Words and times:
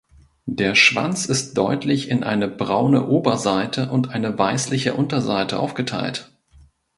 Der 0.47 0.73
Schwanz 0.73 1.25
ist 1.27 1.55
deutlich 1.59 2.09
in 2.09 2.23
eine 2.23 2.47
braune 2.47 3.07
Oberseite 3.07 3.91
und 3.91 4.09
eine 4.09 4.35
weißliche 4.35 4.95
Unterseite 4.95 5.59
aufgeteilt. 5.59 6.31